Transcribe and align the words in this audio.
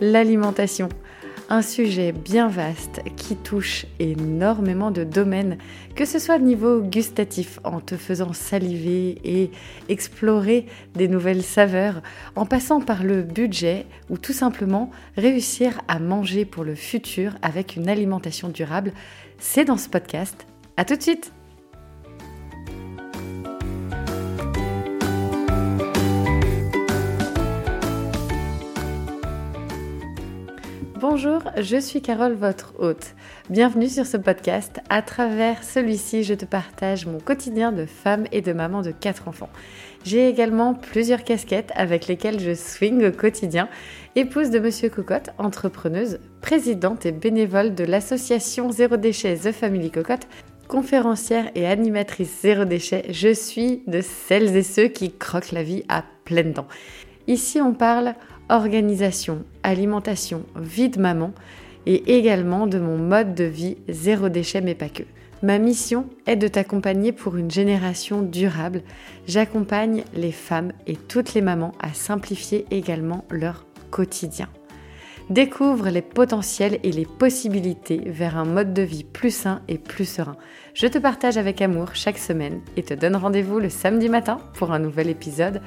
l'alimentation. 0.00 0.88
Un 1.50 1.60
sujet 1.60 2.12
bien 2.12 2.48
vaste 2.48 3.02
qui 3.16 3.36
touche 3.36 3.84
énormément 3.98 4.90
de 4.90 5.04
domaines, 5.04 5.58
que 5.94 6.06
ce 6.06 6.18
soit 6.18 6.36
au 6.36 6.40
niveau 6.40 6.80
gustatif, 6.80 7.60
en 7.64 7.80
te 7.80 7.96
faisant 7.96 8.32
saliver 8.32 9.18
et 9.24 9.50
explorer 9.90 10.66
des 10.94 11.06
nouvelles 11.06 11.42
saveurs, 11.42 12.00
en 12.34 12.46
passant 12.46 12.80
par 12.80 13.04
le 13.04 13.22
budget 13.22 13.84
ou 14.08 14.16
tout 14.16 14.32
simplement 14.32 14.90
réussir 15.16 15.82
à 15.86 15.98
manger 15.98 16.46
pour 16.46 16.64
le 16.64 16.74
futur 16.74 17.34
avec 17.42 17.76
une 17.76 17.90
alimentation 17.90 18.48
durable. 18.48 18.92
C'est 19.38 19.66
dans 19.66 19.76
ce 19.76 19.90
podcast. 19.90 20.46
À 20.78 20.86
tout 20.86 20.96
de 20.96 21.02
suite! 21.02 21.30
Bonjour, 31.16 31.42
je 31.56 31.76
suis 31.76 32.02
Carole, 32.02 32.32
votre 32.32 32.74
hôte. 32.80 33.14
Bienvenue 33.48 33.88
sur 33.88 34.04
ce 34.04 34.16
podcast. 34.16 34.80
À 34.90 35.00
travers 35.00 35.62
celui-ci, 35.62 36.24
je 36.24 36.34
te 36.34 36.44
partage 36.44 37.06
mon 37.06 37.20
quotidien 37.20 37.70
de 37.70 37.86
femme 37.86 38.24
et 38.32 38.40
de 38.40 38.52
maman 38.52 38.82
de 38.82 38.90
quatre 38.90 39.28
enfants. 39.28 39.48
J'ai 40.02 40.28
également 40.28 40.74
plusieurs 40.74 41.22
casquettes 41.22 41.70
avec 41.76 42.08
lesquelles 42.08 42.40
je 42.40 42.52
swing 42.52 43.06
au 43.06 43.12
quotidien. 43.12 43.68
Épouse 44.16 44.50
de 44.50 44.58
Monsieur 44.58 44.88
Cocotte, 44.88 45.30
entrepreneuse, 45.38 46.18
présidente 46.40 47.06
et 47.06 47.12
bénévole 47.12 47.76
de 47.76 47.84
l'association 47.84 48.72
Zéro 48.72 48.96
Déchet 48.96 49.36
The 49.36 49.52
Family 49.52 49.92
Cocotte, 49.92 50.26
conférencière 50.66 51.48
et 51.54 51.68
animatrice 51.68 52.40
Zéro 52.42 52.64
Déchet, 52.64 53.04
je 53.10 53.32
suis 53.32 53.84
de 53.86 54.00
celles 54.00 54.56
et 54.56 54.64
ceux 54.64 54.88
qui 54.88 55.12
croquent 55.12 55.52
la 55.52 55.62
vie 55.62 55.84
à 55.88 56.02
pleines 56.24 56.54
dents. 56.54 56.66
Ici, 57.26 57.60
on 57.60 57.72
parle 57.72 58.14
organisation, 58.48 59.44
alimentation, 59.62 60.44
vie 60.56 60.88
de 60.88 61.00
maman 61.00 61.32
et 61.86 62.16
également 62.16 62.66
de 62.66 62.78
mon 62.78 62.98
mode 62.98 63.34
de 63.34 63.44
vie 63.44 63.76
zéro 63.88 64.28
déchet 64.28 64.60
mais 64.60 64.74
pas 64.74 64.88
que. 64.88 65.02
Ma 65.42 65.58
mission 65.58 66.06
est 66.26 66.36
de 66.36 66.48
t'accompagner 66.48 67.12
pour 67.12 67.36
une 67.36 67.50
génération 67.50 68.22
durable. 68.22 68.82
J'accompagne 69.26 70.04
les 70.14 70.32
femmes 70.32 70.72
et 70.86 70.96
toutes 70.96 71.34
les 71.34 71.42
mamans 71.42 71.72
à 71.80 71.92
simplifier 71.92 72.64
également 72.70 73.26
leur 73.30 73.66
quotidien. 73.90 74.48
Découvre 75.30 75.88
les 75.88 76.02
potentiels 76.02 76.78
et 76.82 76.92
les 76.92 77.06
possibilités 77.06 78.00
vers 78.06 78.36
un 78.36 78.44
mode 78.44 78.74
de 78.74 78.82
vie 78.82 79.04
plus 79.04 79.34
sain 79.34 79.62
et 79.68 79.78
plus 79.78 80.04
serein. 80.04 80.36
Je 80.74 80.86
te 80.86 80.98
partage 80.98 81.38
avec 81.38 81.62
amour 81.62 81.94
chaque 81.94 82.18
semaine 82.18 82.60
et 82.76 82.82
te 82.82 82.94
donne 82.94 83.16
rendez-vous 83.16 83.58
le 83.58 83.70
samedi 83.70 84.08
matin 84.08 84.38
pour 84.54 84.72
un 84.72 84.78
nouvel 84.78 85.08
épisode. 85.08 85.60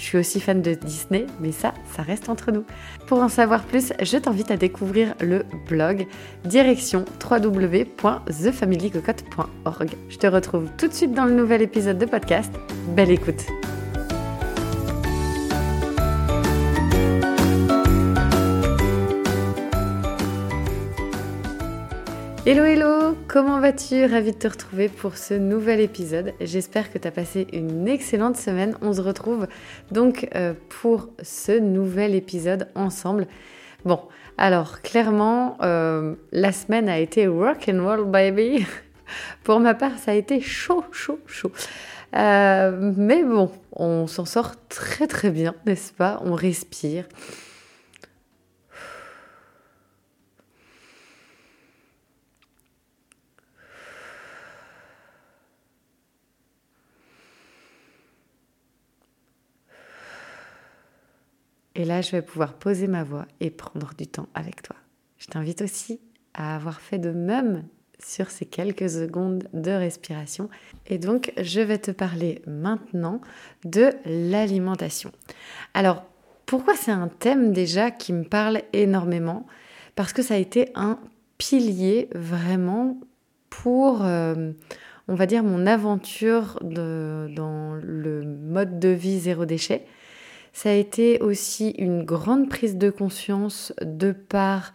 Je 0.00 0.06
suis 0.06 0.18
aussi 0.18 0.40
fan 0.40 0.62
de 0.62 0.72
Disney, 0.72 1.26
mais 1.40 1.52
ça, 1.52 1.74
ça 1.94 2.00
reste 2.00 2.30
entre 2.30 2.52
nous. 2.52 2.64
Pour 3.06 3.18
en 3.18 3.28
savoir 3.28 3.64
plus, 3.64 3.92
je 4.00 4.16
t'invite 4.16 4.50
à 4.50 4.56
découvrir 4.56 5.14
le 5.20 5.44
blog 5.68 6.06
direction 6.44 7.04
www.thefamilycocotte.org. 7.22 9.90
Je 10.08 10.16
te 10.16 10.26
retrouve 10.26 10.70
tout 10.78 10.88
de 10.88 10.94
suite 10.94 11.12
dans 11.12 11.26
le 11.26 11.34
nouvel 11.34 11.60
épisode 11.60 11.98
de 11.98 12.06
podcast. 12.06 12.50
Belle 12.96 13.10
écoute! 13.10 13.44
Hello 22.46 22.64
hello, 22.64 23.18
comment 23.28 23.60
vas-tu? 23.60 24.06
Ravie 24.06 24.32
de 24.32 24.38
te 24.38 24.48
retrouver 24.48 24.88
pour 24.88 25.18
ce 25.18 25.34
nouvel 25.34 25.78
épisode. 25.78 26.32
J'espère 26.40 26.90
que 26.90 26.96
tu 26.96 27.06
as 27.06 27.10
passé 27.10 27.46
une 27.52 27.86
excellente 27.86 28.38
semaine. 28.38 28.78
On 28.80 28.94
se 28.94 29.02
retrouve 29.02 29.46
donc 29.90 30.26
euh, 30.34 30.54
pour 30.70 31.10
ce 31.22 31.58
nouvel 31.58 32.14
épisode 32.14 32.68
ensemble. 32.74 33.26
Bon, 33.84 34.00
alors 34.38 34.80
clairement, 34.80 35.58
euh, 35.60 36.14
la 36.32 36.52
semaine 36.52 36.88
a 36.88 36.98
été 36.98 37.28
work 37.28 37.70
and 37.70 37.84
roll 37.84 38.06
baby. 38.06 38.64
pour 39.44 39.60
ma 39.60 39.74
part, 39.74 39.98
ça 39.98 40.12
a 40.12 40.14
été 40.14 40.40
chaud, 40.40 40.82
chaud, 40.92 41.18
chaud. 41.26 41.52
Euh, 42.16 42.94
mais 42.96 43.22
bon, 43.22 43.50
on 43.72 44.06
s'en 44.06 44.24
sort 44.24 44.52
très 44.70 45.06
très 45.06 45.28
bien, 45.28 45.54
n'est-ce 45.66 45.92
pas? 45.92 46.22
On 46.24 46.32
respire. 46.32 47.04
Et 61.80 61.86
là, 61.86 62.02
je 62.02 62.10
vais 62.10 62.20
pouvoir 62.20 62.52
poser 62.52 62.88
ma 62.88 63.04
voix 63.04 63.24
et 63.40 63.48
prendre 63.48 63.92
du 63.96 64.06
temps 64.06 64.28
avec 64.34 64.60
toi. 64.60 64.76
Je 65.16 65.28
t'invite 65.28 65.62
aussi 65.62 65.98
à 66.34 66.54
avoir 66.54 66.78
fait 66.78 66.98
de 66.98 67.10
même 67.10 67.64
sur 67.98 68.30
ces 68.30 68.44
quelques 68.44 68.90
secondes 68.90 69.48
de 69.54 69.70
respiration. 69.70 70.50
Et 70.86 70.98
donc, 70.98 71.32
je 71.40 71.62
vais 71.62 71.78
te 71.78 71.90
parler 71.90 72.42
maintenant 72.46 73.22
de 73.64 73.92
l'alimentation. 74.04 75.10
Alors, 75.72 76.04
pourquoi 76.44 76.74
c'est 76.76 76.90
un 76.90 77.08
thème 77.08 77.54
déjà 77.54 77.90
qui 77.90 78.12
me 78.12 78.24
parle 78.24 78.60
énormément? 78.74 79.46
Parce 79.94 80.12
que 80.12 80.20
ça 80.20 80.34
a 80.34 80.36
été 80.36 80.68
un 80.74 80.98
pilier 81.38 82.10
vraiment 82.14 83.00
pour, 83.48 84.04
euh, 84.04 84.52
on 85.08 85.14
va 85.14 85.24
dire, 85.24 85.44
mon 85.44 85.66
aventure 85.66 86.58
dans 86.60 87.80
le 87.82 88.22
mode 88.22 88.78
de 88.78 88.90
vie 88.90 89.18
zéro 89.18 89.46
déchet. 89.46 89.86
Ça 90.52 90.70
a 90.70 90.74
été 90.74 91.20
aussi 91.20 91.70
une 91.78 92.04
grande 92.04 92.48
prise 92.48 92.76
de 92.76 92.90
conscience 92.90 93.72
de 93.82 94.12
par 94.12 94.72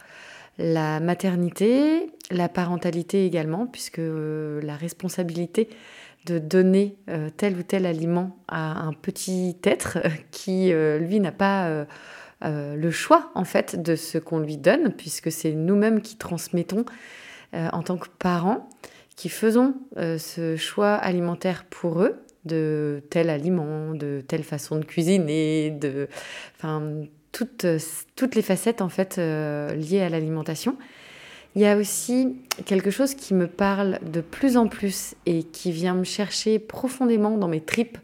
la 0.58 1.00
maternité, 1.00 2.12
la 2.32 2.50
parentalité 2.50 3.26
également, 3.26 3.68
puisque 3.68 4.00
euh, 4.00 4.62
la 4.62 4.76
responsabilité 4.76 5.70
de 6.26 6.40
donner 6.40 6.98
euh, 7.10 7.30
tel 7.36 7.58
ou 7.58 7.64
tel 7.64 7.86
aliment 7.86 8.38
à 8.48 8.80
un 8.82 8.94
petit 8.94 9.58
être 9.64 10.00
qui, 10.32 10.72
euh, 10.72 10.98
lui, 10.98 11.20
n'a 11.20 11.32
pas 11.32 11.86
le 12.42 12.92
choix, 12.92 13.32
en 13.34 13.44
fait, 13.44 13.82
de 13.82 13.96
ce 13.96 14.18
qu'on 14.18 14.40
lui 14.40 14.58
donne, 14.58 14.94
puisque 14.94 15.32
c'est 15.32 15.54
nous-mêmes 15.54 16.02
qui 16.02 16.16
transmettons 16.16 16.86
en 17.54 17.82
tant 17.82 17.98
que 17.98 18.08
parents, 18.20 18.70
qui 19.16 19.30
faisons 19.30 19.74
ce 19.96 20.56
choix 20.56 20.94
alimentaire 20.94 21.64
pour 21.64 22.02
eux 22.02 22.25
de 22.46 23.02
tel 23.10 23.30
aliment, 23.30 23.94
de 23.94 24.24
telle 24.28 24.44
façon 24.44 24.78
de 24.78 24.86
cuisiner, 24.86 25.72
de, 25.72 26.08
enfin, 26.58 26.84
toutes, 27.32 27.66
toutes 28.16 28.36
les 28.36 28.42
facettes 28.42 28.82
en 28.82 28.90
fait 28.90 29.18
euh, 29.18 29.74
liées 29.76 30.02
à 30.02 30.10
l'alimentation. 30.10 30.78
Il 31.56 31.62
y 31.62 31.66
a 31.66 31.78
aussi 31.78 32.36
quelque 32.66 32.92
chose 32.92 33.16
qui 33.16 33.34
me 33.34 33.48
parle 33.48 34.00
de 34.12 34.20
plus 34.20 34.58
en 34.58 34.68
plus 34.68 35.16
et 35.26 35.44
qui 35.44 35.72
vient 35.72 35.94
me 35.94 36.04
chercher 36.04 36.60
profondément 36.60 37.38
dans 37.38 37.48
mes 37.48 37.62
tripes 37.62 37.98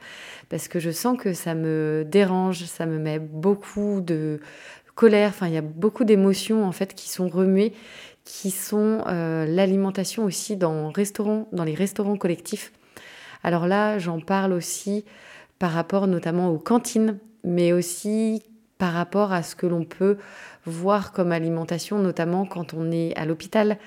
parce 0.50 0.68
que 0.68 0.80
je 0.80 0.90
sens 0.90 1.18
que 1.18 1.34
ça 1.34 1.54
me 1.56 2.06
dérange, 2.08 2.66
ça 2.66 2.86
me 2.86 2.98
met 2.98 3.20
beaucoup 3.20 4.02
de 4.02 4.40
colère, 4.96 5.30
enfin 5.30 5.48
il 5.48 5.54
y 5.54 5.58
a 5.58 5.62
beaucoup 5.62 6.04
d'émotions 6.04 6.66
en 6.66 6.72
fait 6.72 6.94
qui 6.94 7.10
sont 7.10 7.30
remuées, 7.30 7.74
qui 8.26 8.52
sont 8.52 9.04
euh, 9.08 9.46
l'alimentation 9.46 10.26
aussi 10.26 10.58
dans, 10.58 10.92
dans 11.52 11.64
les 11.64 11.74
restaurants 11.74 12.18
collectifs. 12.18 12.72
Alors 13.44 13.68
là, 13.68 14.00
j'en 14.00 14.20
parle 14.20 14.54
aussi 14.54 15.06
par 15.60 15.72
rapport 15.72 16.08
notamment 16.08 16.50
aux 16.50 16.60
cantines, 16.60 17.20
mais 17.44 17.74
aussi 17.74 18.44
par 18.78 18.94
rapport 18.94 19.32
à 19.32 19.44
ce 19.44 19.56
que 19.56 19.68
l'on 19.68 19.84
peut 19.84 20.18
voir 20.66 21.12
comme 21.12 21.32
alimentation, 21.32 22.00
notamment 22.00 22.46
quand 22.46 22.74
on 22.74 22.92
est 22.92 23.16
à 23.16 23.26
l'hôpital. 23.26 23.78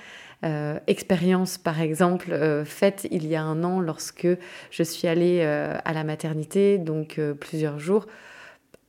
Euh, 0.43 0.79
expérience 0.87 1.57
par 1.57 1.81
exemple 1.81 2.31
euh, 2.31 2.65
faite 2.65 3.07
il 3.09 3.25
y 3.25 3.35
a 3.35 3.41
un 3.41 3.63
an 3.63 3.79
lorsque 3.79 4.27
je 4.69 4.83
suis 4.83 5.07
allée 5.07 5.39
euh, 5.41 5.75
à 5.85 5.93
la 5.93 6.03
maternité, 6.03 6.77
donc 6.77 7.19
plusieurs 7.39 7.79
jours 7.79 8.05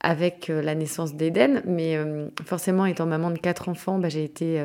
avec 0.00 0.48
la 0.48 0.74
naissance 0.74 1.14
d'Eden, 1.14 1.62
mais 1.64 1.98
forcément 2.44 2.86
étant 2.86 3.06
maman 3.06 3.30
de 3.30 3.38
quatre 3.38 3.68
enfants, 3.68 3.98
bah, 3.98 4.08
j'ai 4.08 4.22
été 4.22 4.62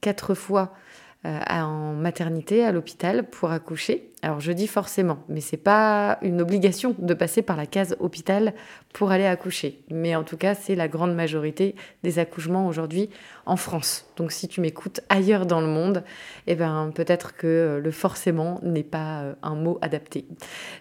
quatre 0.00 0.34
fois 0.34 0.74
en 1.24 1.92
maternité, 1.94 2.64
à 2.64 2.72
l'hôpital, 2.72 3.24
pour 3.24 3.50
accoucher. 3.50 4.10
Alors 4.22 4.40
je 4.40 4.52
dis 4.52 4.66
forcément, 4.66 5.18
mais 5.28 5.40
c'est 5.40 5.56
pas 5.56 6.18
une 6.22 6.40
obligation 6.40 6.94
de 6.98 7.14
passer 7.14 7.42
par 7.42 7.56
la 7.56 7.66
case 7.66 7.96
hôpital 8.00 8.54
pour 8.92 9.10
aller 9.10 9.26
accoucher. 9.26 9.80
Mais 9.90 10.16
en 10.16 10.24
tout 10.24 10.36
cas, 10.36 10.54
c'est 10.54 10.74
la 10.74 10.88
grande 10.88 11.14
majorité 11.14 11.74
des 12.02 12.18
accouchements 12.18 12.66
aujourd'hui 12.66 13.10
en 13.44 13.56
France. 13.56 14.06
Donc 14.16 14.32
si 14.32 14.48
tu 14.48 14.60
m'écoutes 14.60 15.00
ailleurs 15.10 15.46
dans 15.46 15.60
le 15.60 15.66
monde, 15.66 16.02
eh 16.46 16.54
ben 16.54 16.90
peut-être 16.94 17.36
que 17.36 17.80
le 17.82 17.90
forcément 17.90 18.58
n'est 18.62 18.82
pas 18.82 19.22
euh, 19.22 19.34
un 19.42 19.54
mot 19.54 19.78
adapté. 19.82 20.26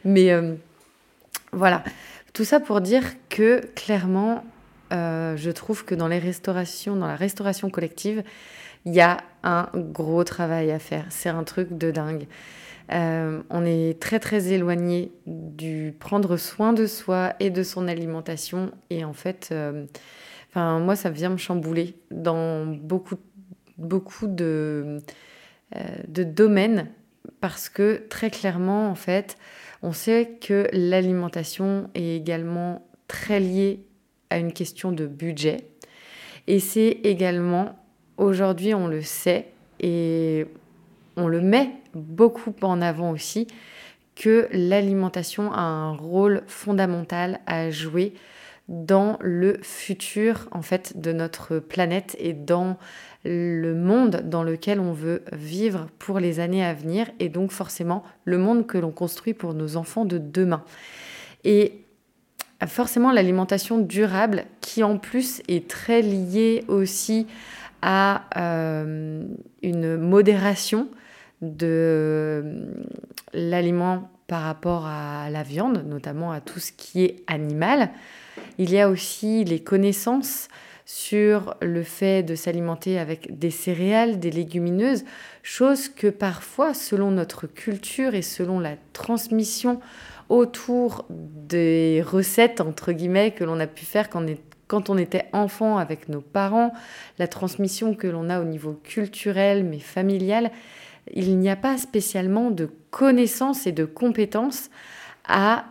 Mais 0.05 0.31
euh, 0.31 0.55
voilà, 1.51 1.83
tout 2.33 2.45
ça 2.45 2.59
pour 2.59 2.81
dire 2.81 3.03
que 3.29 3.61
clairement, 3.75 4.43
je 4.91 5.51
trouve 5.51 5.83
que 5.83 5.93
dans 5.93 6.07
les 6.07 6.19
restaurations, 6.19 6.95
dans 6.95 7.07
la 7.07 7.17
restauration 7.17 7.69
collective, 7.69 8.23
il 8.85 8.93
y 8.93 9.01
a 9.01 9.17
un 9.43 9.69
gros 9.75 10.23
travail 10.23 10.71
à 10.71 10.79
faire. 10.79 11.05
C'est 11.09 11.29
un 11.29 11.43
truc 11.43 11.77
de 11.77 11.91
dingue. 11.91 12.27
Euh, 12.91 13.41
on 13.49 13.65
est 13.65 13.99
très 13.99 14.19
très 14.19 14.53
éloigné 14.53 15.11
du 15.25 15.95
prendre 15.99 16.37
soin 16.37 16.71
de 16.71 16.85
soi 16.85 17.33
et 17.39 17.49
de 17.49 17.63
son 17.63 17.87
alimentation. 17.87 18.71
Et 18.89 19.03
en 19.03 19.13
fait, 19.13 19.49
euh, 19.51 19.85
moi, 20.55 20.95
ça 20.95 21.09
vient 21.09 21.29
me 21.29 21.37
chambouler 21.37 21.95
dans 22.11 22.65
beaucoup, 22.65 23.17
beaucoup 23.77 24.27
de, 24.27 24.99
euh, 25.75 25.81
de 26.07 26.23
domaines 26.23 26.87
parce 27.41 27.69
que 27.69 28.03
très 28.09 28.29
clairement, 28.29 28.89
en 28.89 28.95
fait, 28.95 29.37
on 29.81 29.91
sait 29.91 30.37
que 30.41 30.67
l'alimentation 30.71 31.89
est 31.95 32.15
également 32.15 32.87
très 33.07 33.39
liée 33.39 33.85
à 34.29 34.37
une 34.37 34.53
question 34.53 34.91
de 34.91 35.05
budget. 35.05 35.69
Et 36.47 36.59
c'est 36.59 36.99
également, 37.03 37.75
aujourd'hui, 38.17 38.73
on 38.73 38.87
le 38.87 39.01
sait, 39.01 39.51
et 39.79 40.45
on 41.17 41.27
le 41.27 41.41
met 41.41 41.71
beaucoup 41.93 42.53
en 42.61 42.81
avant 42.81 43.11
aussi, 43.11 43.47
que 44.15 44.47
l'alimentation 44.51 45.51
a 45.51 45.61
un 45.61 45.91
rôle 45.91 46.43
fondamental 46.47 47.39
à 47.47 47.69
jouer 47.69 48.13
dans 48.67 49.17
le 49.21 49.59
futur 49.61 50.47
en 50.51 50.61
fait 50.61 50.99
de 50.99 51.11
notre 51.11 51.59
planète 51.59 52.15
et 52.19 52.33
dans 52.33 52.77
le 53.23 53.73
monde 53.73 54.23
dans 54.25 54.43
lequel 54.43 54.79
on 54.79 54.91
veut 54.91 55.23
vivre 55.33 55.87
pour 55.99 56.19
les 56.19 56.39
années 56.39 56.65
à 56.65 56.73
venir 56.73 57.07
et 57.19 57.29
donc 57.29 57.51
forcément 57.51 58.03
le 58.23 58.37
monde 58.37 58.65
que 58.65 58.77
l'on 58.77 58.91
construit 58.91 59.33
pour 59.33 59.53
nos 59.53 59.77
enfants 59.77 60.05
de 60.05 60.17
demain. 60.17 60.63
Et 61.43 61.81
forcément 62.67 63.11
l'alimentation 63.11 63.77
durable 63.77 64.45
qui 64.61 64.83
en 64.83 64.97
plus 64.97 65.41
est 65.47 65.67
très 65.67 66.01
liée 66.01 66.63
aussi 66.67 67.27
à 67.87 68.23
euh, 68.35 69.23
une 69.61 69.95
modération 69.95 70.89
de 71.43 72.65
l'aliment 73.31 74.09
par 74.25 74.41
rapport 74.41 74.87
à 74.87 75.29
la 75.29 75.43
viande, 75.43 75.85
notamment 75.85 76.31
à 76.31 76.41
tout 76.41 76.59
ce 76.59 76.71
qui 76.71 77.05
est 77.05 77.23
animal. 77.27 77.91
Il 78.57 78.71
y 78.71 78.79
a 78.79 78.89
aussi 78.89 79.43
les 79.43 79.59
connaissances 79.59 80.47
sur 80.85 81.55
le 81.61 81.83
fait 81.83 82.23
de 82.23 82.33
s'alimenter 82.33 82.97
avec 82.97 83.37
des 83.37 83.51
céréales, 83.51 84.19
des 84.19 84.31
légumineuses, 84.31 85.05
chose 85.43 85.87
que 85.87 86.07
parfois, 86.07 86.73
selon 86.73 87.11
notre 87.11 87.45
culture 87.45 88.15
et 88.15 88.23
selon 88.23 88.59
la 88.59 88.77
transmission 88.93 89.79
autour 90.29 91.05
des 91.11 92.03
recettes, 92.03 92.61
entre 92.61 92.93
guillemets, 92.93 93.29
que 93.29 93.43
l'on 93.43 93.59
a 93.59 93.67
pu 93.67 93.85
faire 93.85 94.09
quand 94.09 94.23
on, 94.23 94.35
quand 94.67 94.89
on 94.89 94.97
était 94.97 95.25
enfant 95.33 95.77
avec 95.77 96.09
nos 96.09 96.21
parents, 96.21 96.73
la 97.19 97.27
transmission 97.27 97.93
que 97.93 98.07
l'on 98.07 98.29
a 98.29 98.41
au 98.41 98.45
niveau 98.45 98.79
culturel 98.83 99.63
mais 99.63 99.79
familial, 99.79 100.51
il 101.13 101.37
n'y 101.37 101.49
a 101.49 101.55
pas 101.55 101.77
spécialement 101.77 102.51
de 102.51 102.69
connaissances 102.89 103.67
et 103.67 103.71
de 103.71 103.85
compétences 103.85 104.69
à 105.27 105.65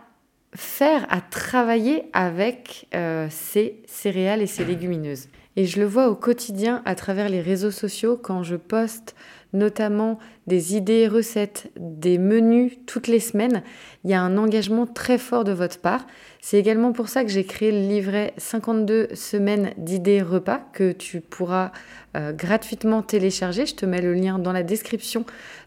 faire, 0.53 1.05
à 1.09 1.21
travailler 1.21 2.03
avec 2.13 2.87
euh, 2.95 3.27
ces 3.29 3.81
céréales 3.85 4.41
et 4.41 4.47
ces 4.47 4.65
légumineuses. 4.65 5.27
Et 5.57 5.65
je 5.65 5.79
le 5.79 5.85
vois 5.85 6.09
au 6.09 6.15
quotidien 6.15 6.81
à 6.85 6.95
travers 6.95 7.29
les 7.29 7.41
réseaux 7.41 7.71
sociaux 7.71 8.19
quand 8.21 8.43
je 8.43 8.55
poste 8.55 9.15
notamment 9.55 10.19
des 10.47 10.75
idées, 10.75 11.07
recettes, 11.07 11.71
des 11.77 12.17
menus 12.17 12.73
toutes 12.85 13.07
les 13.07 13.19
semaines. 13.19 13.63
Il 14.03 14.11
y 14.11 14.13
a 14.13 14.21
un 14.21 14.37
engagement 14.37 14.85
très 14.85 15.17
fort 15.17 15.43
de 15.43 15.51
votre 15.51 15.79
part. 15.79 16.05
C'est 16.41 16.59
également 16.59 16.91
pour 16.91 17.09
ça 17.09 17.23
que 17.23 17.31
j'ai 17.31 17.45
créé 17.45 17.71
le 17.71 17.87
livret 17.87 18.33
52 18.37 19.09
semaines 19.15 19.71
d'idées 19.77 20.21
repas 20.21 20.61
que 20.73 20.91
tu 20.91 21.21
pourras 21.21 21.71
euh, 22.15 22.31
gratuitement 22.31 23.01
télécharger. 23.01 23.65
Je 23.65 23.75
te 23.75 23.85
mets 23.85 24.01
le 24.01 24.13
lien 24.13 24.37
dans 24.37 24.51
la 24.51 24.63
description 24.63 25.25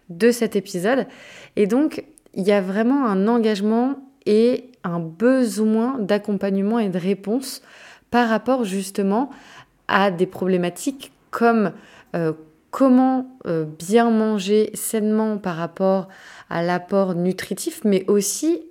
de 0.08 0.30
cet 0.30 0.54
épisode. 0.54 1.06
Et 1.56 1.66
donc, 1.66 2.04
il 2.34 2.44
y 2.44 2.52
a 2.52 2.60
vraiment 2.60 3.06
un 3.06 3.26
engagement 3.26 3.98
et 4.26 4.70
un 4.84 5.00
besoin 5.00 5.98
d'accompagnement 5.98 6.78
et 6.78 6.88
de 6.88 6.98
réponse 6.98 7.62
par 8.10 8.28
rapport 8.28 8.64
justement 8.64 9.30
à 9.88 10.10
des 10.10 10.26
problématiques 10.26 11.12
comme 11.30 11.72
euh, 12.14 12.32
comment 12.70 13.26
euh, 13.46 13.64
bien 13.64 14.10
manger 14.10 14.70
sainement 14.74 15.38
par 15.38 15.56
rapport 15.56 16.08
à 16.50 16.62
l'apport 16.62 17.14
nutritif, 17.14 17.80
mais 17.84 18.04
aussi 18.08 18.62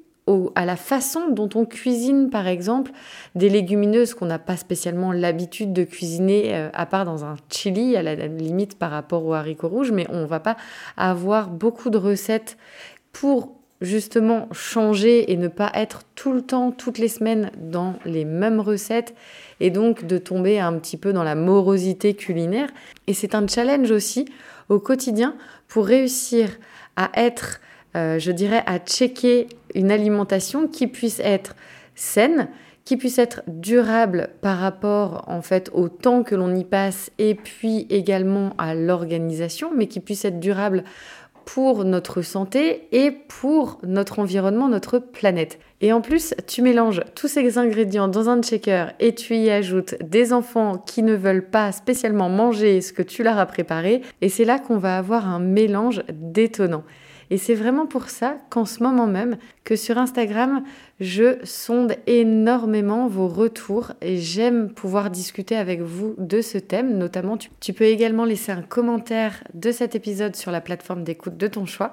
à 0.56 0.66
la 0.66 0.76
façon 0.76 1.30
dont 1.30 1.50
on 1.56 1.66
cuisine, 1.66 2.30
par 2.30 2.48
exemple, 2.48 2.92
des 3.36 3.50
légumineuses 3.50 4.14
qu'on 4.14 4.26
n'a 4.26 4.40
pas 4.40 4.58
spécialement 4.58 5.14
l'habitude 5.14 5.72
de 5.72 5.84
cuisiner, 5.84 6.54
euh, 6.54 6.70
à 6.74 6.86
part 6.86 7.06
dans 7.06 7.24
un 7.24 7.36
chili, 7.50 7.96
à 7.96 8.04
la 8.04 8.16
limite 8.16 8.78
par 8.78 8.92
rapport 8.92 9.26
aux 9.26 9.34
haricots 9.34 9.70
rouges, 9.70 9.92
mais 9.92 10.06
on 10.10 10.22
ne 10.22 10.26
va 10.26 10.42
pas 10.42 10.58
avoir 10.98 11.50
beaucoup 11.50 11.90
de 11.90 11.98
recettes 11.98 12.58
pour 13.14 13.57
justement 13.82 14.48
changer 14.52 15.32
et 15.32 15.38
ne 15.38 15.48
pas 15.48 15.72
être 15.74 16.02
tout 16.16 16.34
le 16.34 16.42
temps, 16.42 16.72
toutes 16.72 16.98
les 16.98 17.08
semaines 17.08 17.52
dans 17.58 17.96
les 18.06 18.26
mêmes 18.26 18.60
recettes 18.60 19.14
et 19.60 19.70
donc 19.70 20.06
de 20.06 20.18
tomber 20.18 20.60
un 20.60 20.74
petit 20.74 20.98
peu 20.98 21.14
dans 21.14 21.24
la 21.24 21.36
morosité 21.36 22.14
culinaire. 22.14 22.70
Et 23.06 23.14
c'est 23.14 23.36
un 23.36 23.46
challenge 23.48 23.92
aussi 23.92 24.26
au 24.70 24.80
quotidien 24.80 25.36
pour 25.68 25.86
réussir 25.86 26.50
à 26.96 27.12
être, 27.16 27.60
euh, 27.96 28.20
je 28.20 28.32
dirais, 28.32 28.64
à 28.66 28.80
checker 28.80 29.48
une 29.76 29.92
alimentation 29.92 30.68
qui 30.68 30.88
puisse 30.88 31.20
être 31.20 31.56
saine, 31.94 32.48
qui 32.84 32.98
puisse 32.98 33.20
être 33.20 33.42
durable 33.48 34.30
par 34.42 34.60
rapport 34.60 35.26
en 35.28 35.42
fait 35.42 35.70
au 35.74 35.90
temps 35.90 36.24
que 36.24 36.36
l'on 36.36 36.56
y 36.56 36.64
passe 36.64 37.12
et 37.18 37.36
puis 37.36 37.86
également 37.90 38.54
à 38.58 38.74
l'organisation, 38.76 39.72
mais 39.76 39.88
qui 39.88 40.00
puisse 40.00 40.24
être 40.24 40.40
durable 40.40 40.84
pour 41.48 41.86
notre 41.86 42.22
santé 42.22 42.90
et 42.92 43.10
pour 43.10 43.80
notre 43.82 44.20
environnement, 44.20 44.68
notre 44.68 45.00
planète. 45.00 45.60
Et 45.80 45.94
en 45.94 46.02
plus, 46.02 46.36
tu 46.46 46.62
mélanges 46.62 47.02
tous 47.16 47.30
ces 47.30 47.58
ingrédients 47.58 48.10
dans 48.10 48.30
un 48.30 48.42
shaker 48.42 48.92
et 49.00 49.16
tu 49.16 49.34
y 49.36 49.50
ajoutes 49.50 49.96
des 50.04 50.34
enfants 50.34 50.78
qui 50.78 51.04
ne 51.04 51.16
veulent 51.16 51.50
pas 51.50 51.72
spécialement 51.72 52.28
manger 52.28 52.82
ce 52.82 52.92
que 52.92 53.02
tu 53.02 53.24
leur 53.24 53.38
as 53.38 53.46
préparé. 53.46 54.02
Et 54.20 54.28
c'est 54.28 54.44
là 54.44 54.60
qu'on 54.60 54.78
va 54.78 54.98
avoir 54.98 55.26
un 55.26 55.40
mélange 55.40 56.04
détonnant. 56.12 56.84
Et 57.30 57.38
c'est 57.38 57.56
vraiment 57.56 57.86
pour 57.86 58.10
ça 58.10 58.38
qu'en 58.50 58.66
ce 58.66 58.82
moment 58.82 59.08
même, 59.08 59.38
que 59.64 59.76
sur 59.76 59.98
Instagram, 59.98 60.64
je 61.00 61.38
sonde 61.44 61.96
énormément 62.08 63.08
vos 63.08 63.28
retours 63.28 63.92
et 64.02 64.18
j'aime 64.18 64.70
pouvoir 64.70 65.10
discuter 65.10 65.56
avec 65.56 65.82
vous 65.82 66.16
de 66.18 66.42
ce 66.42 66.58
thème. 66.58 66.98
Notamment, 66.98 67.38
tu, 67.38 67.74
peux 67.74 67.86
également 67.86 68.24
laisser 68.24 68.52
un 68.52 68.62
commentaire 68.62 69.44
de 69.54 69.72
cet 69.72 69.96
épisode 69.96 70.36
sur 70.36 70.52
la 70.52 70.62
plateforme 70.62 71.04
d'écoute 71.04 71.38
de 71.38 71.48
ton 71.48 71.66
choix. 71.66 71.92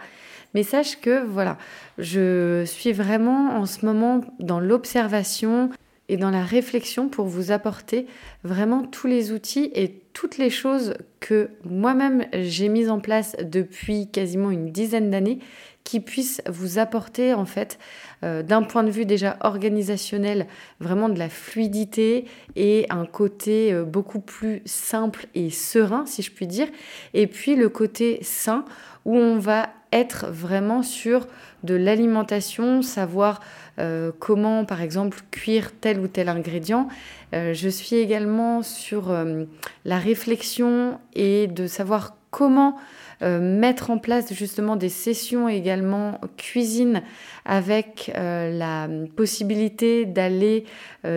Mais 0.54 0.62
sache 0.62 1.00
que 1.00 1.24
voilà, 1.24 1.58
je 1.98 2.62
suis 2.64 2.92
vraiment 2.92 3.56
en 3.56 3.66
ce 3.66 3.84
moment 3.84 4.20
dans 4.38 4.60
l'observation 4.60 5.70
et 6.08 6.16
dans 6.16 6.30
la 6.30 6.44
réflexion 6.44 7.08
pour 7.08 7.26
vous 7.26 7.50
apporter 7.50 8.06
vraiment 8.42 8.82
tous 8.82 9.06
les 9.06 9.32
outils 9.32 9.70
et 9.74 10.02
toutes 10.12 10.38
les 10.38 10.50
choses 10.50 10.94
que 11.20 11.50
moi-même 11.64 12.26
j'ai 12.32 12.68
mises 12.68 12.90
en 12.90 13.00
place 13.00 13.36
depuis 13.42 14.10
quasiment 14.10 14.50
une 14.50 14.70
dizaine 14.70 15.10
d'années 15.10 15.38
qui 15.84 16.00
puissent 16.00 16.42
vous 16.48 16.78
apporter 16.78 17.34
en 17.34 17.44
fait 17.44 17.78
euh, 18.22 18.42
d'un 18.42 18.62
point 18.62 18.82
de 18.84 18.90
vue 18.90 19.04
déjà 19.04 19.36
organisationnel 19.40 20.46
vraiment 20.80 21.10
de 21.10 21.18
la 21.18 21.28
fluidité 21.28 22.24
et 22.56 22.86
un 22.88 23.04
côté 23.04 23.72
euh, 23.72 23.84
beaucoup 23.84 24.20
plus 24.20 24.62
simple 24.64 25.26
et 25.34 25.50
serein 25.50 26.06
si 26.06 26.22
je 26.22 26.32
puis 26.32 26.46
dire. 26.46 26.68
Et 27.12 27.26
puis 27.26 27.54
le 27.54 27.68
côté 27.68 28.18
sain 28.22 28.64
où 29.04 29.16
on 29.16 29.38
va 29.38 29.68
être 29.94 30.26
vraiment 30.26 30.82
sur 30.82 31.26
de 31.62 31.74
l'alimentation, 31.74 32.82
savoir 32.82 33.40
euh, 33.78 34.10
comment, 34.18 34.64
par 34.64 34.82
exemple, 34.82 35.20
cuire 35.30 35.70
tel 35.80 36.00
ou 36.00 36.08
tel 36.08 36.28
ingrédient. 36.28 36.88
Euh, 37.34 37.54
je 37.54 37.68
suis 37.68 37.96
également 37.96 38.62
sur 38.62 39.10
euh, 39.10 39.44
la 39.84 39.98
réflexion 39.98 40.98
et 41.14 41.46
de 41.46 41.66
savoir 41.66 42.16
comment 42.30 42.76
mettre 43.20 43.90
en 43.90 43.96
place 43.96 44.34
justement 44.34 44.76
des 44.76 44.90
sessions 44.90 45.48
également 45.48 46.20
cuisine 46.36 47.00
avec 47.46 48.12
la 48.14 48.86
possibilité 49.16 50.04
d'aller 50.04 50.64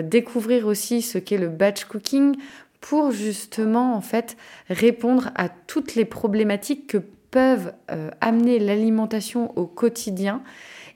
découvrir 0.03 0.67
aussi 0.67 1.01
ce 1.01 1.17
qu'est 1.17 1.39
le 1.39 1.49
batch 1.49 1.83
cooking 1.85 2.37
pour 2.79 3.11
justement 3.11 3.95
en 3.95 4.01
fait 4.01 4.37
répondre 4.69 5.31
à 5.35 5.49
toutes 5.49 5.95
les 5.95 6.05
problématiques 6.05 6.87
que 6.87 7.01
peuvent 7.31 7.73
amener 8.21 8.59
l'alimentation 8.59 9.57
au 9.57 9.65
quotidien 9.65 10.41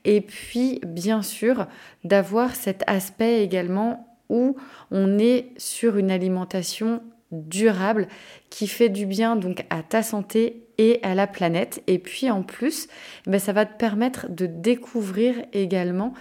et 0.03 0.21
puis, 0.21 0.79
bien 0.85 1.21
sûr, 1.21 1.67
d'avoir 2.03 2.55
cet 2.55 2.83
aspect 2.88 3.43
également 3.43 4.17
où 4.29 4.55
on 4.89 5.19
est 5.19 5.51
sur 5.57 5.97
une 5.97 6.11
alimentation 6.11 7.03
durable 7.31 8.07
qui 8.50 8.67
fait 8.67 8.89
du 8.89 9.05
bien 9.05 9.35
donc 9.35 9.65
à 9.69 9.83
ta 9.83 10.03
santé 10.03 10.63
et 10.77 11.00
à 11.03 11.15
la 11.15 11.27
planète. 11.27 11.83
Et 11.88 12.00
puis 12.00 12.29
en 12.29 12.43
plus, 12.43 12.88
ben, 13.25 13.39
ça 13.39 13.53
va 13.53 13.65
te 13.65 13.77
permettre 13.77 14.29
de 14.29 14.45
découvrir 14.45 15.35
également 15.53 16.13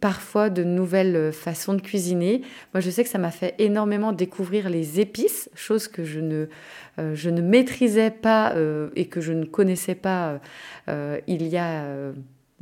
parfois 0.00 0.50
de 0.50 0.64
nouvelles 0.64 1.32
façons 1.32 1.74
de 1.74 1.80
cuisiner. 1.80 2.42
Moi, 2.72 2.80
je 2.80 2.90
sais 2.90 3.04
que 3.04 3.10
ça 3.10 3.18
m'a 3.18 3.30
fait 3.30 3.54
énormément 3.58 4.12
découvrir 4.12 4.70
les 4.70 5.00
épices, 5.00 5.50
chose 5.54 5.88
que 5.88 6.04
je 6.04 6.20
ne, 6.20 6.46
euh, 6.98 7.14
je 7.14 7.30
ne 7.30 7.42
maîtrisais 7.42 8.10
pas 8.10 8.52
euh, 8.52 8.90
et 8.96 9.06
que 9.06 9.20
je 9.20 9.32
ne 9.32 9.44
connaissais 9.44 9.94
pas 9.94 10.40
euh, 10.88 11.18
il 11.26 11.46
y 11.46 11.56
a 11.56 11.84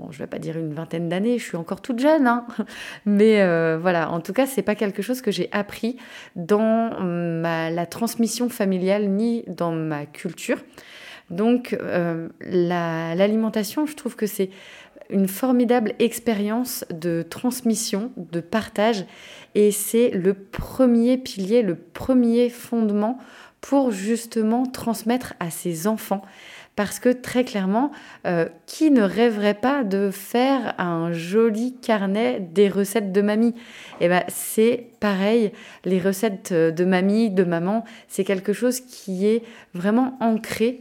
bon, 0.00 0.10
je 0.10 0.18
vais 0.18 0.26
pas 0.26 0.38
dire 0.38 0.56
une 0.56 0.72
vingtaine 0.72 1.08
d'années, 1.08 1.38
je 1.38 1.44
suis 1.44 1.56
encore 1.56 1.80
toute 1.80 1.98
jeune, 1.98 2.26
hein. 2.26 2.46
mais 3.06 3.42
euh, 3.42 3.78
voilà, 3.80 4.10
en 4.10 4.20
tout 4.20 4.32
cas, 4.32 4.46
c'est 4.46 4.62
pas 4.62 4.74
quelque 4.74 5.02
chose 5.02 5.20
que 5.20 5.30
j'ai 5.30 5.48
appris 5.52 5.96
dans 6.36 6.90
la 7.00 7.86
transmission 7.86 8.48
familiale 8.48 9.08
ni 9.08 9.44
dans 9.46 9.72
ma 9.72 10.06
culture. 10.06 10.58
Donc, 11.30 11.76
euh, 11.80 12.28
l'alimentation, 12.40 13.86
je 13.86 13.94
trouve 13.94 14.16
que 14.16 14.26
c'est 14.26 14.50
une 15.10 15.28
formidable 15.28 15.94
expérience 15.98 16.84
de 16.90 17.22
transmission, 17.22 18.12
de 18.16 18.40
partage, 18.40 19.04
et 19.54 19.70
c'est 19.72 20.10
le 20.10 20.34
premier 20.34 21.18
pilier, 21.18 21.62
le 21.62 21.74
premier 21.74 22.48
fondement 22.48 23.18
pour 23.60 23.90
justement 23.90 24.66
transmettre 24.66 25.34
à 25.40 25.50
ses 25.50 25.86
enfants. 25.86 26.22
Parce 26.80 26.98
que 26.98 27.10
très 27.10 27.44
clairement, 27.44 27.90
euh, 28.26 28.46
qui 28.64 28.90
ne 28.90 29.02
rêverait 29.02 29.52
pas 29.52 29.84
de 29.84 30.10
faire 30.10 30.74
un 30.78 31.12
joli 31.12 31.74
carnet 31.74 32.40
des 32.40 32.70
recettes 32.70 33.12
de 33.12 33.20
mamie? 33.20 33.54
Eh 34.00 34.08
ben, 34.08 34.22
c'est 34.28 34.86
pareil, 34.98 35.52
les 35.84 36.00
recettes 36.00 36.54
de 36.54 36.84
mamie, 36.86 37.28
de 37.28 37.44
maman, 37.44 37.84
c'est 38.08 38.24
quelque 38.24 38.54
chose 38.54 38.80
qui 38.80 39.26
est 39.26 39.42
vraiment 39.74 40.16
ancré 40.20 40.80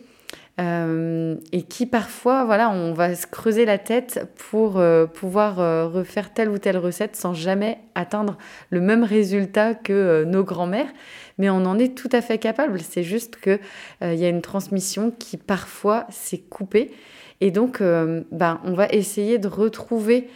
euh, 0.60 1.36
et 1.54 1.62
qui 1.62 1.86
parfois, 1.86 2.44
voilà, 2.44 2.70
on 2.70 2.94
va 2.94 3.16
se 3.16 3.26
creuser 3.26 3.64
la 3.64 3.78
tête 3.78 4.28
pour 4.36 4.78
euh, 4.78 5.06
pouvoir 5.06 5.62
euh, 5.62 5.88
refaire 5.88 6.34
telle 6.34 6.50
ou 6.50 6.58
telle 6.58 6.78
recette 6.78 7.16
sans 7.16 7.34
jamais 7.34 7.80
atteindre 7.96 8.38
le 8.70 8.82
même 8.82 9.04
résultat 9.04 9.74
que 9.74 10.26
nos 10.26 10.44
grands-mères. 10.44 10.92
Mais 11.38 11.50
on 11.50 11.66
en 11.66 11.80
est 11.80 11.96
tout 11.96 12.10
à 12.12 12.22
fait 12.22 12.40
capable. 12.40 12.82
C'est 12.82 13.04
juste 13.04 13.38
qu'il 13.40 13.60
il 14.02 14.16
y 14.16 14.26
a 14.26 14.30
une 14.30 14.42
transmission 14.42 15.12
qui 15.18 15.38
parfois 15.38 16.06
s'est 16.10 16.40
coupée. 16.40 16.92
Et 17.40 17.52
donc, 17.52 17.82
ben, 17.82 18.60
on 18.66 18.74
va 18.74 18.88
essayer 18.88 19.38
de 19.38 19.48
retrouver 19.48 20.28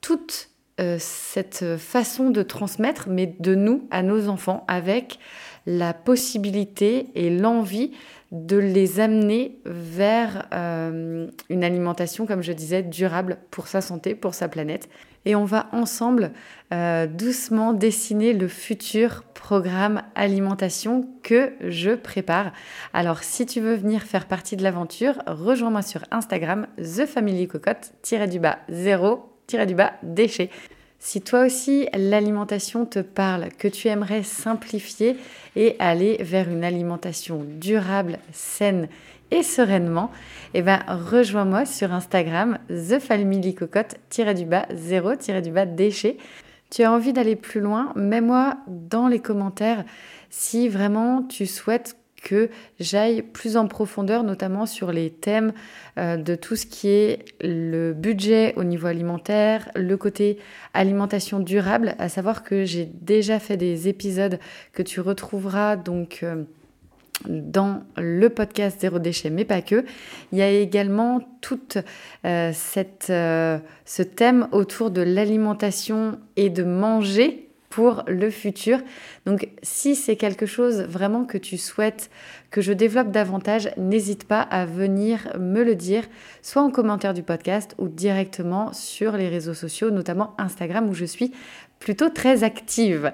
toute 0.00 0.48
cette 0.98 1.76
façon 1.76 2.30
de 2.30 2.42
transmettre, 2.42 3.08
mais 3.08 3.32
de 3.38 3.54
nous 3.54 3.86
à 3.92 4.02
nos 4.02 4.28
enfants, 4.28 4.64
avec 4.66 5.20
la 5.66 5.92
possibilité 5.94 7.08
et 7.14 7.30
l'envie 7.30 7.92
de 8.32 8.56
les 8.56 9.00
amener 9.00 9.58
vers 9.64 10.46
euh, 10.52 11.26
une 11.48 11.64
alimentation, 11.64 12.26
comme 12.26 12.42
je 12.42 12.52
disais, 12.52 12.82
durable 12.82 13.38
pour 13.50 13.66
sa 13.66 13.80
santé, 13.80 14.14
pour 14.14 14.34
sa 14.34 14.48
planète. 14.48 14.88
Et 15.24 15.34
on 15.34 15.44
va 15.44 15.68
ensemble 15.72 16.32
euh, 16.72 17.06
doucement 17.06 17.72
dessiner 17.72 18.32
le 18.32 18.48
futur 18.48 19.24
programme 19.34 20.02
alimentation 20.14 21.08
que 21.22 21.52
je 21.60 21.90
prépare. 21.90 22.52
Alors 22.92 23.22
si 23.22 23.44
tu 23.44 23.60
veux 23.60 23.74
venir 23.74 24.02
faire 24.02 24.26
partie 24.26 24.56
de 24.56 24.62
l'aventure, 24.62 25.20
rejoins-moi 25.26 25.82
sur 25.82 26.04
Instagram, 26.10 26.68
The 26.78 27.04
Family 27.04 27.48
Cocotte-du-bas 27.48 28.58
0-du-bas 28.70 29.92
déchet. 30.02 30.50
Si 31.02 31.22
toi 31.22 31.46
aussi 31.46 31.88
l'alimentation 31.96 32.84
te 32.84 32.98
parle, 32.98 33.48
que 33.58 33.68
tu 33.68 33.88
aimerais 33.88 34.22
simplifier 34.22 35.16
et 35.56 35.74
aller 35.78 36.18
vers 36.20 36.50
une 36.50 36.62
alimentation 36.62 37.42
durable, 37.42 38.18
saine 38.32 38.86
et 39.30 39.42
sereinement, 39.42 40.10
eh 40.52 40.60
ben 40.60 40.80
rejoins-moi 40.86 41.64
sur 41.64 41.94
Instagram 41.94 42.58
The 42.68 42.98
Family 42.98 43.54
Cocotte-du-bas 43.54 44.66
0-du-bas 44.74 45.66
déchet. 45.66 46.18
Tu 46.68 46.82
as 46.82 46.92
envie 46.92 47.14
d'aller 47.14 47.34
plus 47.34 47.60
loin, 47.60 47.92
mets-moi 47.96 48.58
dans 48.68 49.08
les 49.08 49.20
commentaires 49.20 49.84
si 50.28 50.68
vraiment 50.68 51.22
tu 51.22 51.46
souhaites 51.46 51.96
que 52.22 52.50
j'aille 52.78 53.22
plus 53.22 53.56
en 53.56 53.66
profondeur, 53.66 54.22
notamment 54.22 54.66
sur 54.66 54.92
les 54.92 55.10
thèmes 55.10 55.52
euh, 55.98 56.16
de 56.16 56.34
tout 56.34 56.56
ce 56.56 56.66
qui 56.66 56.88
est 56.88 57.24
le 57.40 57.92
budget 57.92 58.54
au 58.56 58.64
niveau 58.64 58.86
alimentaire, 58.86 59.70
le 59.74 59.96
côté 59.96 60.38
alimentation 60.74 61.40
durable, 61.40 61.94
à 61.98 62.08
savoir 62.08 62.42
que 62.42 62.64
j'ai 62.64 62.84
déjà 62.84 63.38
fait 63.38 63.56
des 63.56 63.88
épisodes 63.88 64.38
que 64.72 64.82
tu 64.82 65.00
retrouveras 65.00 65.76
donc 65.76 66.20
euh, 66.22 66.44
dans 67.28 67.82
le 67.96 68.28
podcast 68.30 68.80
Zéro 68.80 68.98
déchet, 68.98 69.30
mais 69.30 69.44
pas 69.44 69.60
que. 69.60 69.84
Il 70.32 70.38
y 70.38 70.42
a 70.42 70.50
également 70.50 71.20
tout 71.40 71.60
euh, 72.24 72.52
ce 72.52 74.02
thème 74.02 74.48
autour 74.52 74.90
de 74.90 75.02
l'alimentation 75.02 76.18
et 76.36 76.48
de 76.48 76.62
manger 76.62 77.49
pour 77.70 78.02
le 78.08 78.30
futur. 78.30 78.80
Donc 79.24 79.48
si 79.62 79.94
c'est 79.94 80.16
quelque 80.16 80.44
chose 80.44 80.82
vraiment 80.82 81.24
que 81.24 81.38
tu 81.38 81.56
souhaites 81.56 82.10
que 82.50 82.60
je 82.60 82.72
développe 82.72 83.12
davantage, 83.12 83.70
n'hésite 83.76 84.24
pas 84.24 84.42
à 84.42 84.66
venir 84.66 85.34
me 85.38 85.62
le 85.62 85.76
dire, 85.76 86.04
soit 86.42 86.62
en 86.62 86.70
commentaire 86.70 87.14
du 87.14 87.22
podcast 87.22 87.74
ou 87.78 87.88
directement 87.88 88.72
sur 88.72 89.16
les 89.16 89.28
réseaux 89.28 89.54
sociaux, 89.54 89.90
notamment 89.90 90.34
Instagram 90.36 90.88
où 90.88 90.94
je 90.94 91.04
suis 91.04 91.32
plutôt 91.78 92.10
très 92.10 92.42
active. 92.44 93.12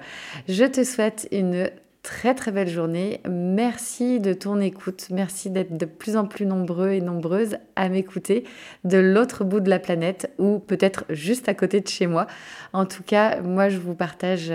Je 0.49 0.65
te 0.65 0.83
souhaite 0.83 1.27
une 1.31 1.69
très 2.07 2.33
très 2.33 2.53
belle 2.53 2.69
journée. 2.69 3.19
Merci 3.29 4.21
de 4.21 4.31
ton 4.31 4.61
écoute. 4.61 5.07
Merci 5.11 5.49
d'être 5.49 5.77
de 5.77 5.85
plus 5.85 6.15
en 6.15 6.25
plus 6.25 6.45
nombreux 6.45 6.91
et 6.91 7.01
nombreuses 7.01 7.57
à 7.75 7.89
m'écouter 7.89 8.45
de 8.85 8.97
l'autre 8.97 9.43
bout 9.43 9.59
de 9.59 9.69
la 9.69 9.77
planète 9.77 10.31
ou 10.37 10.59
peut-être 10.59 11.03
juste 11.09 11.49
à 11.49 11.53
côté 11.53 11.81
de 11.81 11.87
chez 11.89 12.07
moi. 12.07 12.25
En 12.71 12.85
tout 12.85 13.03
cas, 13.03 13.41
moi 13.41 13.67
je 13.67 13.77
vous 13.77 13.93
partage 13.93 14.53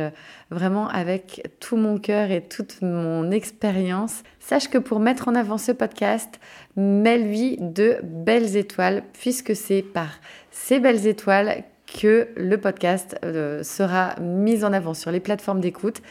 vraiment 0.50 0.88
avec 0.88 1.46
tout 1.60 1.76
mon 1.76 1.98
cœur 1.98 2.30
et 2.30 2.40
toute 2.40 2.80
mon 2.80 3.30
expérience. 3.30 4.22
Sache 4.40 4.68
que 4.68 4.78
pour 4.78 4.98
mettre 4.98 5.28
en 5.28 5.34
avant 5.34 5.58
ce 5.58 5.72
podcast, 5.72 6.40
mets-lui 6.76 7.58
de 7.60 7.98
belles 8.02 8.56
étoiles 8.56 9.02
puisque 9.12 9.54
c'est 9.54 9.82
par 9.82 10.08
ces 10.50 10.80
belles 10.80 11.06
étoiles 11.06 11.64
que 11.92 12.28
le 12.36 12.56
podcast 12.58 13.16
euh, 13.24 13.62
sera 13.62 14.14
mis 14.20 14.64
en 14.64 14.72
avant 14.72 14.94
sur 14.94 15.10
les 15.10 15.20
plateformes 15.20 15.60
d'écoute. 15.60 16.02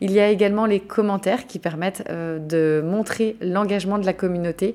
Il 0.00 0.12
y 0.12 0.20
a 0.20 0.28
également 0.28 0.66
les 0.66 0.80
commentaires 0.80 1.46
qui 1.46 1.58
permettent 1.58 2.04
euh, 2.10 2.38
de 2.38 2.82
montrer 2.84 3.36
l'engagement 3.40 3.98
de 3.98 4.06
la 4.06 4.12
communauté. 4.12 4.74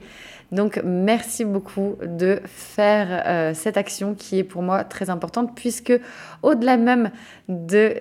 Donc 0.51 0.81
merci 0.83 1.45
beaucoup 1.45 1.97
de 2.03 2.39
faire 2.45 3.23
euh, 3.25 3.53
cette 3.53 3.77
action 3.77 4.15
qui 4.15 4.39
est 4.39 4.43
pour 4.43 4.61
moi 4.61 4.83
très 4.83 5.09
importante 5.09 5.55
puisque 5.55 5.93
au-delà 6.43 6.77
même 6.77 7.11
de 7.49 7.95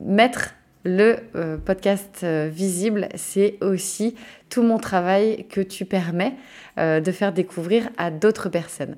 mettre 0.00 0.54
le 0.84 1.16
podcast 1.64 2.24
visible, 2.24 3.08
c'est 3.16 3.56
aussi 3.60 4.14
tout 4.48 4.62
mon 4.62 4.78
travail 4.78 5.46
que 5.50 5.60
tu 5.60 5.84
permets 5.84 6.34
de 6.76 7.12
faire 7.12 7.32
découvrir 7.32 7.88
à 7.96 8.12
d'autres 8.12 8.48
personnes. 8.48 8.96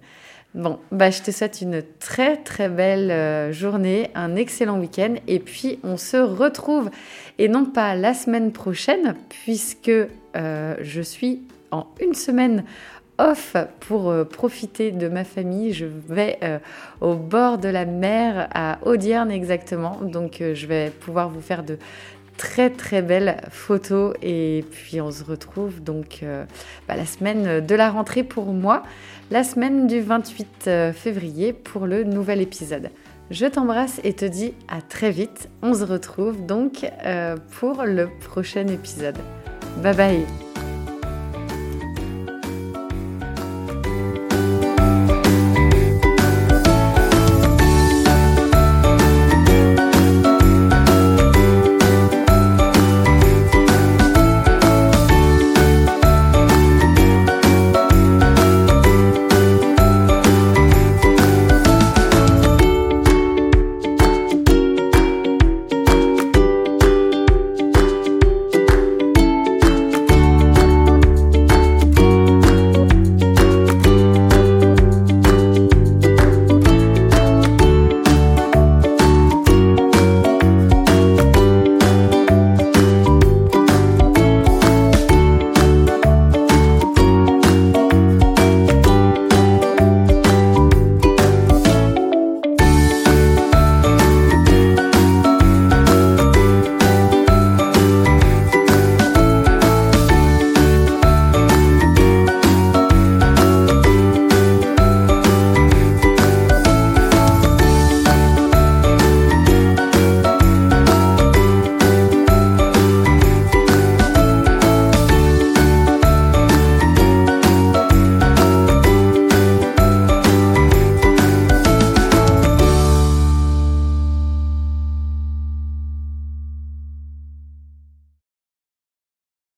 Bon, 0.54 0.78
bah, 0.90 1.10
je 1.10 1.20
te 1.20 1.30
souhaite 1.30 1.60
une 1.60 1.82
très 2.00 2.38
très 2.38 2.70
belle 2.70 3.10
euh, 3.10 3.52
journée, 3.52 4.10
un 4.14 4.34
excellent 4.34 4.78
week-end 4.80 5.16
et 5.26 5.40
puis 5.40 5.78
on 5.84 5.98
se 5.98 6.16
retrouve 6.16 6.90
et 7.38 7.48
non 7.48 7.66
pas 7.66 7.94
la 7.94 8.14
semaine 8.14 8.50
prochaine 8.50 9.14
puisque 9.28 9.90
euh, 9.90 10.74
je 10.80 11.02
suis 11.02 11.42
en 11.70 11.86
une 12.00 12.14
semaine 12.14 12.64
off 13.18 13.56
pour 13.80 14.08
euh, 14.08 14.24
profiter 14.24 14.90
de 14.90 15.08
ma 15.08 15.24
famille. 15.24 15.74
Je 15.74 15.84
vais 15.84 16.38
au 17.02 17.14
bord 17.14 17.58
de 17.58 17.68
la 17.68 17.84
mer 17.84 18.48
à 18.54 18.78
Audierne 18.86 19.30
exactement, 19.30 19.98
donc 20.00 20.38
je 20.40 20.66
vais 20.66 20.88
pouvoir 20.88 21.28
vous 21.28 21.42
faire 21.42 21.62
de 21.62 21.76
très 22.38 22.70
très 22.70 23.02
belles 23.02 23.42
photos 23.50 24.14
et 24.22 24.64
puis 24.70 25.02
on 25.02 25.10
se 25.10 25.24
retrouve 25.24 25.82
donc 25.82 26.24
bah, 26.88 26.96
la 26.96 27.04
semaine 27.04 27.60
de 27.60 27.74
la 27.74 27.90
rentrée 27.90 28.22
pour 28.22 28.46
moi 28.54 28.82
la 29.30 29.44
semaine 29.44 29.86
du 29.86 30.00
28 30.00 30.46
euh, 30.66 30.92
février 30.92 31.52
pour 31.52 31.86
le 31.86 32.04
nouvel 32.04 32.40
épisode. 32.40 32.90
Je 33.30 33.46
t'embrasse 33.46 34.00
et 34.04 34.14
te 34.14 34.24
dis 34.24 34.54
à 34.68 34.80
très 34.80 35.10
vite. 35.10 35.50
On 35.62 35.74
se 35.74 35.84
retrouve 35.84 36.46
donc 36.46 36.90
euh, 37.04 37.36
pour 37.58 37.84
le 37.84 38.08
prochain 38.20 38.66
épisode. 38.68 39.18
Bye 39.82 39.94
bye 39.94 40.47